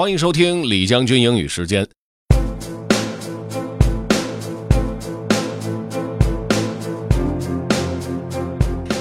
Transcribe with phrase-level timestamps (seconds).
[0.00, 1.86] 欢迎收听李将军英语时间。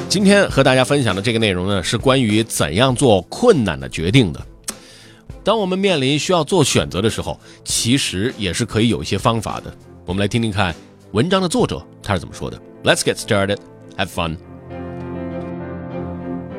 [0.09, 4.45] 今天和大家分享的这个内容呢，是关于怎样做困难的决定的。
[5.41, 9.73] 当我们面临需要做选择的时候，其实也是可以有一些方法的。
[10.05, 10.75] 我们来听听看
[11.13, 12.61] 文章的作者他是怎么说的。
[12.83, 13.59] Let's get started.
[13.95, 14.35] Have fun.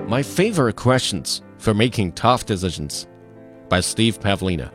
[0.08, 3.02] My favorite questions for making tough decisions
[3.70, 4.70] by Steve Pavlina.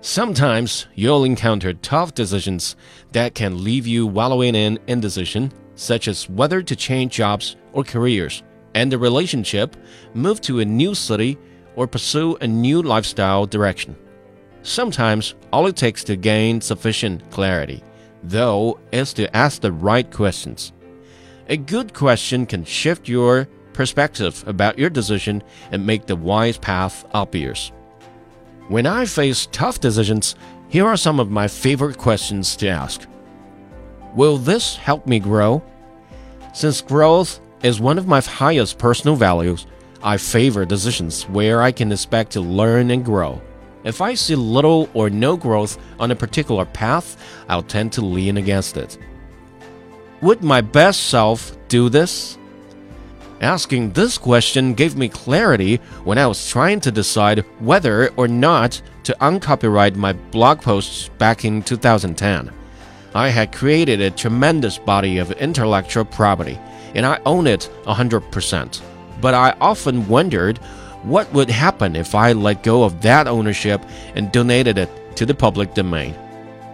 [0.00, 2.74] Sometimes you'll encounter tough decisions
[3.12, 8.42] that can leave you wallowing in indecision such as whether to change jobs or careers,
[8.74, 9.76] and a relationship,
[10.12, 11.38] move to a new city,
[11.74, 13.96] or pursue a new lifestyle direction.
[14.62, 17.82] Sometimes all it takes to gain sufficient clarity,
[18.22, 20.72] though, is to ask the right questions.
[21.48, 25.42] A good question can shift your perspective about your decision
[25.72, 27.72] and make the wise path obvious.
[28.68, 30.36] When I face tough decisions,
[30.68, 33.06] here are some of my favorite questions to ask.
[34.14, 35.62] Will this help me grow?
[36.52, 39.66] Since growth is one of my highest personal values,
[40.02, 43.40] I favor decisions where I can expect to learn and grow.
[43.84, 47.16] If I see little or no growth on a particular path,
[47.48, 48.98] I'll tend to lean against it.
[50.22, 52.36] Would my best self do this?
[53.40, 58.82] Asking this question gave me clarity when I was trying to decide whether or not
[59.04, 62.52] to uncopyright my blog posts back in 2010.
[63.14, 66.58] I had created a tremendous body of intellectual property,
[66.94, 68.82] and I own it 100%.
[69.22, 70.58] But I often wondered
[71.02, 73.80] what would happen if I let go of that ownership
[74.14, 76.14] and donated it to the public domain.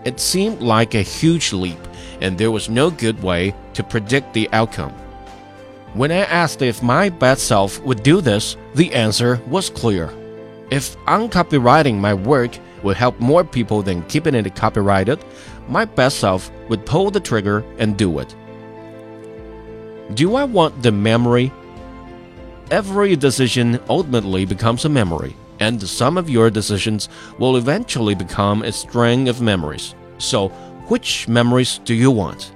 [0.05, 1.79] It seemed like a huge leap,
[2.21, 4.93] and there was no good way to predict the outcome.
[5.97, 10.13] When I asked if my bad self would do this, the answer was clear.
[10.71, 15.25] If uncopyrighting my work would help more people than keeping it copyrighted,
[15.71, 18.37] my best self would pull the trigger and do it.
[20.13, 21.51] Do I want the memory?
[22.71, 27.09] Every decision ultimately becomes a memory, and the sum of your decisions
[27.39, 29.95] will eventually become a string of memories.
[30.19, 30.49] So,
[30.89, 32.53] which memories do you want?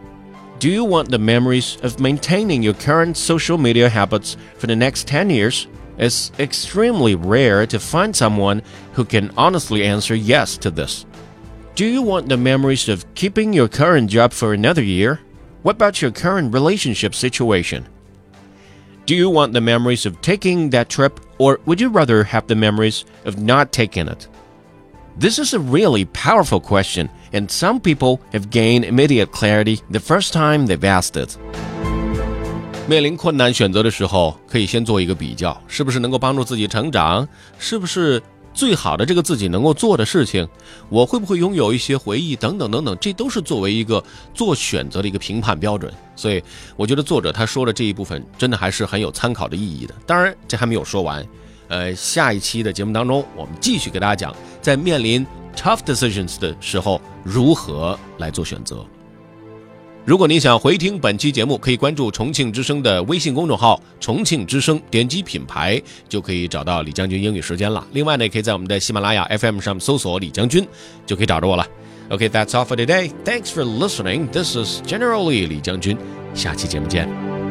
[0.61, 5.07] Do you want the memories of maintaining your current social media habits for the next
[5.09, 5.67] 10 years?
[5.97, 8.61] It's extremely rare to find someone
[8.93, 11.07] who can honestly answer yes to this.
[11.77, 15.21] Do you want the memories of keeping your current job for another year?
[15.63, 17.89] What about your current relationship situation?
[19.07, 22.55] Do you want the memories of taking that trip, or would you rather have the
[22.55, 24.29] memories of not taking it?
[25.17, 30.33] This is a really powerful question, and some people have gained immediate clarity the first
[30.33, 31.37] time they've asked it.
[32.89, 37.29] 面临困难选择的时候，可以先做一个比较，是不是能够帮助自己成长？
[37.59, 38.21] 是不是
[38.53, 40.49] 最好的这个自己能够做的事情？
[40.89, 42.35] 我会不会拥有一些回忆？
[42.35, 44.03] 等等等等，这都是作为一个
[44.35, 45.93] 做选择的一个评判标准。
[46.17, 46.43] 所以，
[46.77, 49.95] 我觉得作者他说的这一部分，真的还是很有参考的意义的。
[50.05, 51.25] 当然，这还没有说完。
[51.69, 55.25] 呃，下一期的节目当中，我们继续给大家讲，在面临
[55.57, 58.85] tough decisions 的时候，如何来做选择。
[60.07, 67.87] 如果您想回听本期节目，可以关注重庆之声的微信公众号“重庆之声”，点击品牌就可以找到李将军英语时间了。
[67.93, 70.67] 另外呢，也可以在我们的喜马拉雅 FM 上搜索“李将军”，
[71.05, 71.67] 就可以找着我了。
[72.09, 73.11] OK，that's all for today.
[73.25, 74.29] Thanks for listening.
[74.31, 75.97] This is Generally 李将军，
[76.35, 77.50] 下期节目见。